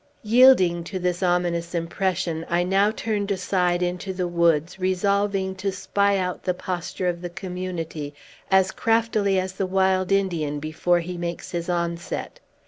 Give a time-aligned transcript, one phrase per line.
[0.23, 6.17] Yielding to this ominous impression, I now turned aside into the woods, resolving to spy
[6.17, 8.15] out the posture of the Community
[8.49, 12.39] as craftily as the wild Indian before he makes his onset.